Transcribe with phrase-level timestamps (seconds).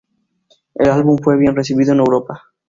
[0.73, 2.45] El álbum fue bien recibido en Europa.